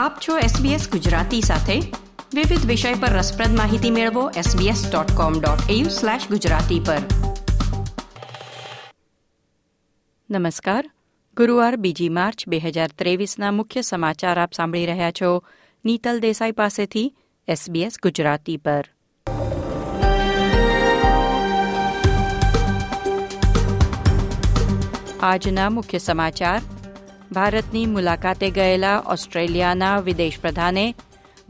આપ 0.00 0.18
છો 0.28 0.38
SBS 0.38 0.90
ગુજરાતી 0.90 1.40
સાથે. 1.40 1.80
વિવિધ 2.34 2.66
વિષય 2.66 2.94
પર 2.94 3.08
રસપ્રદ 3.08 3.56
માહિતી 3.56 3.90
મેળવો 3.90 4.30
sbs.com.au/gujarati 4.30 6.86
પર. 6.86 6.96
નમસ્કાર. 10.30 10.90
ગુરુવાર 11.36 11.76
બીજી 11.76 12.08
માર્ચ 12.08 12.48
બે 12.48 12.58
હજાર 12.58 12.90
ત્રેવીસના 12.98 13.52
મુખ્ય 13.52 13.82
સમાચાર 13.82 14.40
આપ 14.40 14.52
સાંભળી 14.52 14.86
રહ્યા 14.86 15.10
છો 15.10 15.42
નીતલ 15.84 16.20
દેસાઈ 16.20 16.52
પાસેથી 16.52 17.14
SBS 17.48 17.92
ગુજરાતી 18.02 18.56
પર. 18.56 18.84
આજના 25.20 25.70
મુખ્ય 25.70 25.98
સમાચાર. 25.98 26.60
ભારતની 27.32 27.86
મુલાકાતે 27.86 28.50
ગયેલા 28.50 29.02
ઓસ્ટ્રેલિયાના 29.06 30.00
વિદેશ 30.00 30.40
પ્રધાને, 30.40 30.94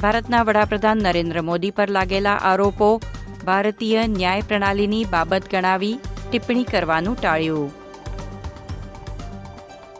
ભારતના 0.02 0.43
વડાપ્રધાન 0.43 0.98
નરેન્દ્ર 0.98 1.43
મોદી 1.43 1.71
પર 1.71 1.91
લાગેલા 1.91 2.34
આરોપો, 2.34 3.01
ભારતીય 3.45 4.07
ન્યાય 4.07 4.41
પ્રણાલીની 4.41 5.05
બાબત 5.05 5.51
ગણાવી 5.51 6.01
ટિપ્પણી 6.30 6.65
કરવાનું 6.65 7.16
ટાળ્યું. 7.21 7.71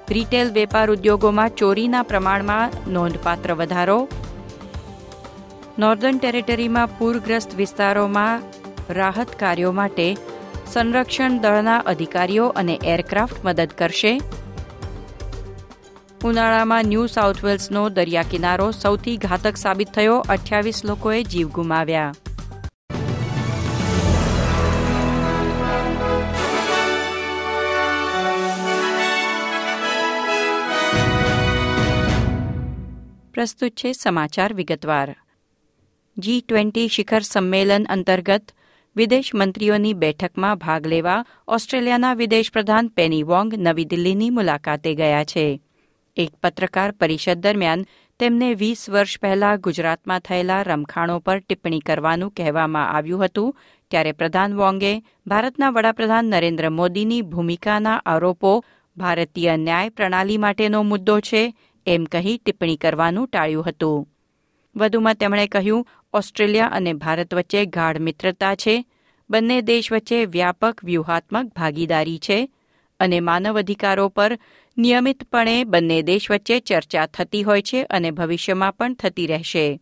રિટેલ 0.09 0.51
વેપાર 0.51 0.91
ઉદ્યોગોમાં 0.91 1.51
ચોરીના 1.51 2.03
પ્રમાણમાં 2.03 2.71
નોંધપાત્ર 2.87 3.53
વધારો. 3.53 4.09
નોર્ધન 5.79 6.19
ટેરેટરીમાં 6.19 6.99
પૂરગ્રસ્ત 6.99 7.55
વિસ્તારોમાં 7.55 8.43
રાહત 8.91 9.29
કાર્યો 9.39 9.73
માટે 9.73 10.17
સંરક્ષણ 10.67 11.39
દળના 11.39 11.77
અધિકારીઓ 11.77 12.47
અને 12.49 12.79
એરક્રાફ્ટ 12.85 13.45
મદદ 13.45 13.73
કરશે. 13.79 14.19
ઉનાળામાં 16.25 16.85
ન્યૂ 16.85 17.07
સાઉથ 17.07 17.45
વેલ્સનો 17.45 17.89
દરિયા 17.89 18.23
કિનારો 18.23 18.71
સૌથી 18.71 19.17
ઘાતક 19.17 19.57
સાબિત 19.57 19.89
થયો. 19.89 20.19
અઠ્યાવીસ 20.19 20.85
લોકોએ 20.85 21.23
જીવ 21.23 21.49
ગુમાવ્યા. 21.49 22.15
પ્રસ્તુત 33.35 33.73
છે 33.73 33.93
સમાચાર 33.93 34.55
વિગતવાર. 34.55 35.17
જી 36.19 36.41
ટ્વેન્ટી 36.41 36.89
શિખર 36.89 37.21
સંમેલન 37.21 37.87
અંતર્ગત 37.89 38.53
વિદેશ 38.97 39.31
મંત્રીઓની 39.35 39.93
બેઠકમાં 39.93 40.57
ભાગ 40.57 40.87
લેવા 40.87 41.25
ઓસ્ટ્રેલિયાના 41.49 42.15
વિદેશ 42.15 42.53
પ્રધાન 42.53 42.89
પેની 42.89 43.23
વોંગ 43.23 43.55
નવી 43.55 43.85
દિલ્હીની 43.85 44.31
મુલાકાતે 44.31 44.95
ગયા 44.95 45.25
છે. 45.25 45.63
એક 46.17 46.33
પત્રકાર 46.43 46.93
પરિષદ 46.93 47.43
દરમિયાન 47.43 47.87
તેમને 48.21 48.55
વીસ 48.55 48.89
વર્ષ 48.91 49.21
પહેલા 49.21 49.57
ગુજરાતમાં 49.57 50.21
થયેલા 50.21 50.63
રમખાણો 50.63 51.21
પર 51.21 51.39
ટિપ્પણી 51.41 51.81
કરવાનું 51.81 52.35
કહેવામાં 52.37 52.91
આવ્યું 52.97 53.25
હતું, 53.25 53.55
ત્યારે 53.91 54.13
પ્રધાન 54.13 54.57
વોંગે 54.57 54.93
ભારતના 55.27 55.71
વડાપ્રધાન 55.71 56.25
નરેન્દ્ર 56.25 56.71
મોદીની 56.71 57.23
ભૂમિકાના 57.23 58.03
આરોપો 58.05 58.53
ભારતીય 58.97 59.57
ન્યાય 59.57 59.91
પ્રણાલી 59.91 60.39
માટેનો 60.39 60.83
મુદ્દો 60.83 61.21
છે 61.21 61.43
એમ 61.87 62.05
કહી 62.05 62.39
ટિપ્પણી 62.39 62.77
કરવાનું 62.77 63.29
ટાળ્યું 63.29 63.65
હતું. 63.65 64.07
વધુમાં 64.77 65.15
તેમણે 65.15 65.47
કહ્યું, 65.47 65.87
ઓસ્ટ્રેલિયા 66.13 66.67
અને 66.67 66.93
ભારત 66.93 67.35
વચ્ચે 67.35 67.67
ગાઢ 67.67 67.99
મિત્રતા 67.99 68.55
છે, 68.55 68.85
બંને 69.31 69.61
દેશ 69.61 69.93
વચ્ચે 69.93 70.25
વ્યાપક 70.25 70.85
વ્યૂહાત્મક 70.85 71.55
ભાગીદારી 71.55 72.19
છે 72.19 72.51
અને 73.01 73.21
માનવ 73.21 73.59
અધિકારો 73.59 74.09
પર 74.09 74.39
નિયમિતપણે 74.81 75.65
બંને 75.65 76.03
દેશ 76.03 76.31
વચ્ચે 76.31 76.61
ચર્ચા 76.61 77.07
થતી 77.07 77.43
હોય 77.43 77.63
છે 77.63 77.83
અને 77.83 78.11
ભવિષ્યમાં 78.11 78.77
પણ 78.77 78.95
થતી 78.95 79.27
રહેશે. 79.27 79.81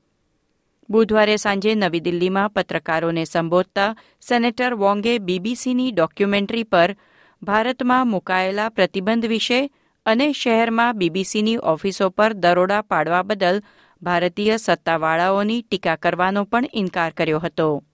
બુધવારે 0.91 1.37
સાંજે 1.37 1.75
નવી 1.75 2.01
દિલ્હીમાં 2.01 2.51
પત્રકારોને 2.51 3.25
સંબોધતા 3.25 3.97
સેનેટર 4.29 4.75
વોંગે 4.75 5.19
બીબીસીની 5.19 5.93
ડોક્યુમેન્ટરી 5.93 6.63
પર 6.63 6.97
ભારતમાં 7.43 8.09
મુકાયેલા 8.09 8.69
પ્રતિબંધ 8.69 9.27
વિશે 9.27 9.71
અને 10.07 10.33
શહેરમાં 10.33 10.99
બીબીસીની 10.99 11.57
ઓફિસો 11.57 12.09
પર 12.09 12.33
દરોડા 12.33 12.83
પાડવા 12.83 13.23
બદલ 13.23 13.63
ભારતીય 14.03 14.57
સત્તાવાળાઓની 14.57 15.63
ટીકા 15.63 15.97
કરવાનો 15.97 16.45
પણ 16.45 16.65
ઇનકાર 16.75 17.11
કર્યો 17.11 17.39
હતો. 17.39 17.85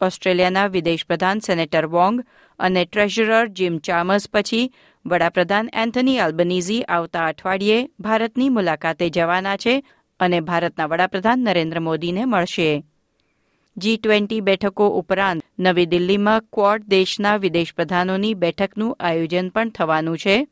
ઓસ્ટ્રેલિયાના 0.00 0.66
વિદેશ 0.66 1.06
પ્રધાન 1.06 1.38
સેનેટર 1.38 1.86
વોંગ 1.86 2.24
અને 2.58 2.84
ટ્રેઝરર 2.84 3.46
જીમ 3.46 3.78
ચામર્સ 3.78 4.28
પછી 4.32 4.72
વડાપ્રધાન 5.06 5.68
એન્થની 5.72 6.18
આલ્બનીઝી 6.18 6.82
આવતા 6.82 7.26
અઠવાડિયે 7.26 7.88
ભારતની 8.00 8.48
મુલાકાતે 8.48 9.08
જવાના 9.08 9.56
છે 9.56 9.84
અને 10.20 10.40
ભારતના 10.40 10.86
વડાપ્રધાન 10.86 11.38
નરેન્દ્ર 11.38 11.80
મોદીને 11.80 12.24
મળશે. 12.24 12.84
જી 13.76 13.96
ટ્વેન્ટી 13.96 14.40
બેઠકો 14.40 14.88
ઉપરાંત 14.88 15.42
નવી 15.58 15.86
દિલ્હીમાં 15.86 16.42
ક્વોડ 16.52 16.82
દેશના 16.88 17.36
વિદેશ 17.36 17.74
પ્રધાનોની 17.74 18.34
બેઠકનું 18.34 18.96
આયોજન 19.00 19.48
પણ 19.48 19.70
થવાનું 19.70 20.18
છે, 20.18 20.46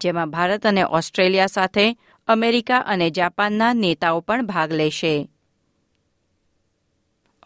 જેમાં 0.00 0.30
ભારત 0.30 0.66
અને 0.66 0.84
ઓસ્ટ્રેલિયા 0.84 1.46
સાથે 1.46 1.96
અમેરિકા 2.28 2.78
અને 2.78 3.10
જાપાનના 3.10 3.72
નેતાઓ 3.74 4.20
પણ 4.20 4.46
ભાગ 4.46 4.72
લેશે. 4.72 5.28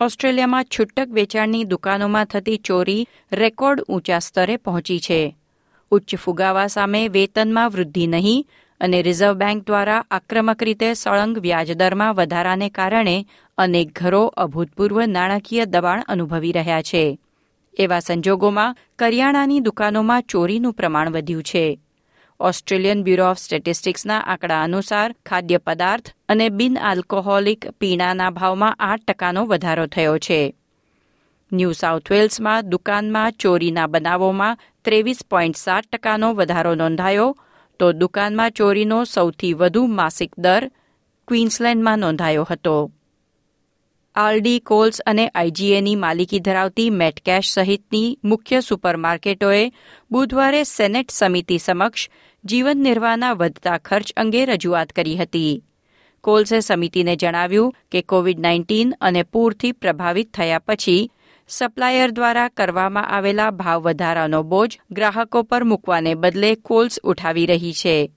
ઓસ્ટ્રેલિયામાં 0.05 0.65
છૂટક 0.65 1.09
વેચાણની 1.09 1.65
દુકાનોમાં 1.65 2.25
થતી 2.25 2.57
ચોરી 2.57 3.07
રેકોર્ડ 3.33 3.81
ઊંચા 3.81 4.19
સ્તરે 4.19 4.57
પહોંચી 4.57 5.01
છે. 5.01 5.37
ઉચ્ચ 5.91 6.17
ફુગાવા 6.17 6.67
સામે 6.67 7.09
વેતનમાં 7.09 7.71
વૃદ્ધિ 7.71 8.07
નહીં 8.07 8.47
અને 8.81 9.03
રિઝર્વ 9.03 9.33
બેંક 9.33 9.67
દ્વારા 9.67 10.05
આક્રમક 10.11 10.63
રીતે 10.63 10.95
સળંગ 10.95 11.39
વ્યાજદરમાં 11.39 12.15
વધારાને 12.15 12.69
કારણે 12.71 13.27
અનેક 13.59 13.99
ઘરો 13.99 14.27
અભૂતપૂર્વ 14.27 15.07
નાણાકીય 15.07 15.65
દબાણ 15.65 16.03
અનુભવી 16.09 16.53
રહ્યા 16.53 16.83
છે. 16.83 17.19
એવા 17.79 18.01
સંજોગોમાં 18.01 18.77
કરિયાણાની 18.99 19.61
દુકાનોમાં 19.61 20.23
ચોરીનું 20.23 20.73
પ્રમાણ 20.73 21.11
વધ્યું 21.11 21.43
છે. 21.43 21.81
ઓસ્ટ્રેલિયન 22.45 23.03
બ્યુરો 23.03 23.31
ઓફ 23.31 23.39
સ્ટેટિસ્ટિક્સના 23.39 24.21
આંકડા 24.21 24.63
અનુસાર 24.63 25.15
ખાદ્ય 25.27 25.59
પદાર્થ 25.59 26.11
અને 26.29 26.49
બિન 26.49 26.79
આલ્કોહોલિક 26.79 27.71
પીણાના 27.71 28.31
ભાવમાં 28.31 28.75
આઠ 28.75 29.05
ટકાનો 29.09 29.45
વધારો 29.47 29.87
થયો 29.87 30.19
છે. 30.19 30.55
ન્યૂ 31.53 31.73
સાઉથ 31.73 32.11
વેલ્સમાં 32.11 32.69
દુકાનમાં 32.71 33.33
ચોરીના 33.33 33.87
બનાવોમાં 33.87 34.59
ત્રેવીસ 34.85 35.25
પોઈન્ટ 35.31 35.57
સાત 35.57 35.85
ટકાનો 35.93 36.35
વધારો 36.35 36.75
નોંધાયો, 36.75 37.37
તો 37.79 37.93
દુકાનમાં 37.93 38.51
ચોરીનો 38.51 39.05
સૌથી 39.05 39.53
વધુ 39.53 39.87
માસિક 39.87 40.33
દર 40.39 40.71
ક્વીન્સલેન્ડમાં 41.29 41.99
નોંધાયો 41.99 42.47
હતો. 42.51 42.93
આરડી, 44.15 44.61
કોલ્સ 44.61 45.01
અને 45.07 45.29
આઈજીએની 45.29 45.97
માલિકી 45.97 46.41
ધરાવતી 46.41 46.91
મેટકેશ 46.91 47.49
સહિતની 47.51 48.19
મુખ્ય 48.25 48.61
સુપરમાર્કેટોએ 48.61 49.73
બુધવારે 50.11 50.63
સેનેટ 50.63 51.11
સમિતિ 51.11 51.59
સમક્ષ 51.59 52.09
જીવન 52.45 52.83
નિર્વાહના 52.83 53.33
વધતા 53.33 53.79
ખર્ચ 53.79 54.13
અંગે 54.17 54.45
રજૂઆત 54.45 54.93
કરી 54.93 55.17
હતી. 55.17 55.63
કોલ્સે 56.25 56.61
સમિતિને 56.61 57.17
જણાવ્યું 57.17 57.75
કે 57.93 58.03
કોવિડ 58.03 58.41
નાઇન્ટીન 58.41 58.95
અને 59.01 59.23
પૂરથી 59.23 59.73
પ્રભાવિત 59.73 60.33
થયા 60.33 60.59
પછી 60.59 61.11
સપ્લાયર 61.49 62.11
દ્વારા 62.11 62.49
કરવામાં 62.49 63.09
આવેલા 63.09 63.51
ભાવ 63.51 63.83
વધારાનો 63.83 64.43
બોજ 64.43 64.81
ગ્રાહકો 64.91 65.43
પર 65.43 65.65
મૂકવાને 65.65 66.15
બદલે 66.15 66.55
કોલ્સ 66.55 67.01
ઉઠાવી 67.05 67.47
રહી 67.47 67.73
છે. 67.73 68.11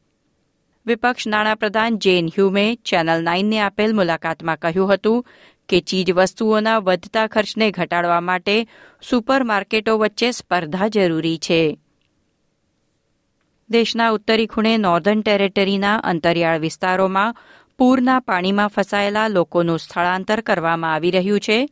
વિપક્ષ 0.85 1.27
નાણાપ્રધાન 1.27 1.97
જેન 1.97 2.27
હ્યુમે 2.27 2.75
ચેનલ 2.75 3.23
નાઇનને 3.23 3.59
આપેલ 3.59 3.93
મુલાકાતમાં 3.93 4.57
કહ્યું 4.57 4.93
હતું 4.93 5.25
કે 5.69 5.79
ચીજવસ્તુઓના 5.79 6.79
વધતા 6.79 7.27
ખર્ચને 7.27 7.71
ઘટાડવા 7.71 8.21
માટે 8.21 8.67
સુપરમાર્કેટો 9.09 9.97
વચ્ચે 9.97 10.31
સ્પર્ધા 10.31 10.87
જરૂરી 10.87 11.37
છે. 11.37 11.79
દેશના 13.69 14.09
ઉત્તરી 14.09 14.47
ખૂણે 14.47 14.77
નોર્ધન 14.77 15.21
ટેરેટરીના 15.21 15.95
અંતરિયાળ 15.95 16.59
વિસ્તારોમાં 16.59 17.35
પૂરના 17.77 18.19
પાણીમાં 18.19 18.67
ફસાયેલા 18.67 19.27
લોકોનું 19.27 19.79
સ્થળાંતર 19.79 20.41
કરવામાં 20.41 20.93
આવી 20.93 21.11
રહ્યું 21.11 21.39
છે. 21.39 21.69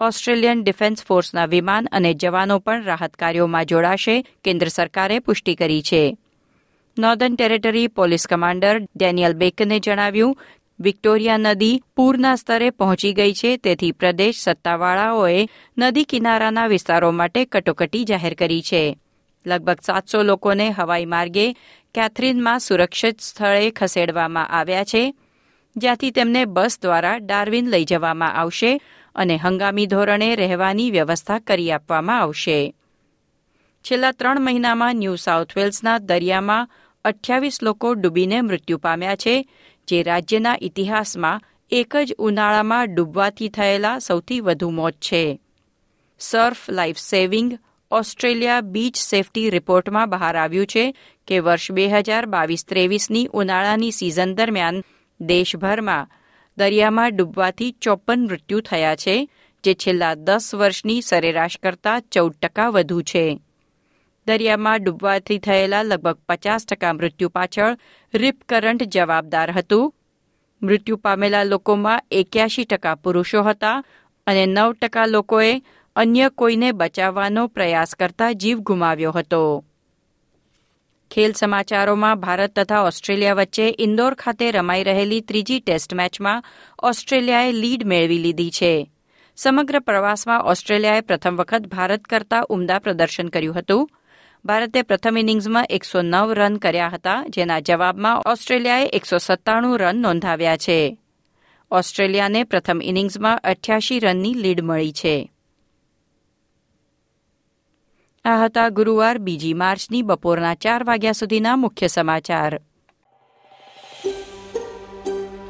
ઓસ્ટ્રેલિયન 0.00 0.62
ડિફેન્સ 0.62 1.04
ફોર્સના 1.04 1.46
વિમાન 1.46 1.88
અને 1.92 2.14
જવાનો 2.14 2.58
પણ 2.58 2.84
રાહત 2.84 3.14
કાર્યોમાં 3.14 3.64
જોડાશે 3.64 4.26
કેન્દ્ર 4.44 4.68
સરકારે 4.68 5.18
પુષ્ટિ 5.18 5.54
કરી 5.54 5.82
છે. 5.82 6.16
Northern 6.98 7.36
territory 7.36 7.86
police 7.86 8.26
commander 8.26 8.78
Daniel 8.96 9.32
બેકને 9.32 9.80
જણાવ્યું 9.80 10.38
વિક્ટોરિયા 10.80 11.36
નદી 11.36 11.82
પૂરના 11.96 12.36
સ્તરે 12.36 12.70
પહોંચી 12.70 13.12
ગઈ 13.12 13.32
છે, 13.32 13.56
તેથી 13.56 13.92
પ્રદેશ 13.92 14.38
સત્તાવાળાઓએ 14.38 15.46
નદી 15.78 16.04
કિનારાના 16.04 16.66
વિસ્તારો 16.66 17.10
માટે 17.10 17.44
કટોકટી 17.44 18.04
જાહેર 18.04 18.34
કરી 18.34 18.62
છે. 18.62 18.98
લગભગ 19.46 19.80
સાતસો 19.80 20.22
લોકોને 20.22 20.70
હવાઈ 20.70 21.06
માર્ગે 21.06 21.52
કેથરીનમાં 21.94 22.58
સુરક્ષિત 22.58 23.20
સ્થળે 23.20 23.70
ખસેડવામાં 23.70 24.48
આવ્યા 24.48 24.84
છે, 24.84 25.14
જ્યાંથી 25.76 26.10
તેમને 26.10 26.44
બસ 26.44 26.78
દ્વારા 26.82 27.18
ડાર્વિન 27.18 27.70
લઈ 27.70 27.84
જવામાં 27.84 28.34
આવશે 28.34 28.80
અને 29.14 29.36
હંગામી 29.36 29.86
ધોરણે 29.86 30.34
રહેવાની 30.34 30.90
વ્યવસ્થા 30.90 31.38
કરી 31.38 31.72
આપવામાં 31.72 32.20
આવશે. 32.20 32.74
છેલ્લા 33.84 34.12
ત્રણ 34.12 34.40
મહિનામાં 34.40 34.96
ન્યૂ 34.96 35.16
સાઉથ 35.16 35.56
વેલ્સના 35.56 35.98
દરિયામાં 35.98 36.70
અઠ્યાવીસ 37.04 37.62
લોકો 37.62 37.94
ડૂબીને 37.94 38.40
મૃત્યુ 38.40 38.78
પામ્યા 38.78 39.16
છે 39.16 39.48
જે 39.88 40.02
રાજ્યના 40.02 40.56
ઇતિહાસમાં 40.60 41.40
એક 41.70 41.96
જ 41.96 42.14
ઉનાળામાં 42.18 42.94
ડૂબવાથી 42.94 43.48
થયેલા 43.48 43.98
સૌથી 43.98 44.40
વધુ 44.40 44.70
મોત 44.70 44.92
છે. 44.92 45.40
Surf 46.18 46.70
life 46.70 46.98
saving 46.98 47.58
Australia 47.90 48.60
beach 48.60 48.96
safety 48.96 49.50
રિપોર્ટમાં 49.50 50.10
બહાર 50.10 50.36
આવ્યું 50.36 50.66
છે 50.66 50.96
કે 51.26 51.38
વર્ષ 51.38 51.72
બે 51.72 51.88
હજાર 51.88 52.26
બાવીસ 52.26 52.64
ત્રેવીસની 52.68 53.28
ઉનાળાની 53.32 53.90
સિઝન 53.90 54.34
દરમિયાન 54.34 54.82
દેશભરમાં 55.20 56.08
દરિયામાં 56.58 57.16
ડૂબવાથી 57.16 57.70
ચોપન 57.70 58.20
મૃત્યુ 58.20 58.60
થયા 58.60 58.96
છે, 58.96 59.28
જે 59.64 59.74
છેલ્લા 59.74 60.14
દસ 60.14 60.54
વર્ષની 60.54 61.02
સરેરાશ 61.02 61.58
કરતાં 61.62 62.00
ચૌદ 62.00 62.32
ટકા 62.32 62.68
વધુ 62.68 63.02
છે. 63.02 63.40
દરિયામાં 64.26 64.82
ડૂબવાથી 64.82 65.38
થયેલા 65.38 65.82
લગભગ 65.82 66.18
પચાસ 66.28 66.66
ટકા 66.66 66.92
મૃત્યુ 66.92 67.28
પાછળ 67.28 67.78
રીપ 68.16 68.42
કરંટ 68.48 68.82
જવાબદાર 68.82 69.50
હતું. 69.50 69.94
મૃત્યુ 70.62 70.96
પામેલા 70.96 71.44
લોકોમાં 71.44 72.02
એક્યાશી 72.10 72.64
ટકા 72.64 72.94
પુરુષો 72.94 73.42
હતા 73.42 73.84
અને 74.26 74.46
નવ 74.46 74.72
ટકા 74.72 75.06
લોકોએ 75.06 75.62
અન્ય 75.96 76.28
કોઈને 76.28 76.72
બચાવવાનો 76.72 77.46
પ્રયાસ 77.46 77.94
કરતા 77.94 78.32
જીવ 78.32 78.58
ગુમાવ્યો 78.58 79.12
હતો. 79.12 79.64
ખેલ 81.10 81.32
સમાચારોમાં 81.32 82.20
ભારત 82.20 82.60
તથા 82.60 82.80
ઓસ્ટ્રેલિયા 82.80 83.34
વચ્ચે 83.34 83.76
ઇન્દોર 83.78 84.14
ખાતે 84.14 84.50
રમાઈ 84.50 84.84
રહેલી 84.84 85.20
ત્રીજી 85.20 85.60
ટેસ્ટ 85.60 85.94
મેચમાં 85.94 86.44
ઓસ્ટ્રેલિયાએ 86.82 87.52
લીડ 87.52 87.84
મેળવી 87.84 88.18
લીધી 88.18 88.50
છે. 88.50 88.90
સમગ્ર 89.36 89.78
પ્રવાસમાં 89.78 90.42
ઓસ્ટ્રેલિયાએ 90.42 91.00
પ્રથમ 91.00 91.36
વખત 91.36 91.66
ભારત 91.66 92.04
કરતા 92.04 92.46
ઉમદા 92.48 92.78
પ્રદર્શન 92.78 93.28
કર્યું 93.28 93.58
હતું. 93.58 93.90
ભારતે 94.46 94.82
પ્રથમ 94.82 95.18
ઇનિંગ્સમાં 95.18 95.66
એકસો 95.70 96.02
નવ 96.02 96.32
રન 96.32 96.56
કર્યા 96.56 96.88
હતા, 96.88 97.24
જેના 97.28 97.60
જવાબમાં 97.60 98.22
ઓસ્ટ્રેલિયાએ 98.26 98.86
એકસો 98.86 99.18
સત્તાણું 99.18 99.78
રન 99.78 99.96
નોંધાવ્યા 99.96 100.56
છે. 100.56 100.98
ઓસ્ટ્રેલિયાને 101.70 102.44
પ્રથમ 102.44 102.80
ઇનિંગ્સમાં 102.82 103.40
અઠ્યાસી 103.44 103.98
રનની 103.98 104.34
લીડ 104.34 104.60
મળી 104.62 104.92
છે. 104.92 105.32
આ 108.24 108.44
હતા 108.44 108.68
ગુરુવાર 108.68 109.18
બીજી 109.18 109.54
માર્ચની 109.54 110.02
બપોરના 110.02 110.54
ચાર 110.54 110.84
વાગ્યા 110.84 111.12
સુધીના 111.12 111.56
મુખ્ય 111.56 111.86
સમાચાર. 111.86 112.60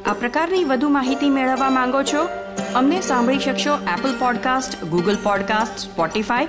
આ 0.06 0.12
પ્રકારની 0.12 0.64
વધુ 0.64 0.88
માહિતી 0.88 1.30
મેળવવા 1.30 1.70
માંગો 1.70 2.02
છો? 2.02 2.28
અમને 2.74 3.00
સાંભળી 3.00 3.38
શકશો 3.38 3.74
Apple 3.74 4.18
podcast 4.18 4.84
Google 4.84 5.16
podcast 5.22 5.78
Spotify 5.78 6.48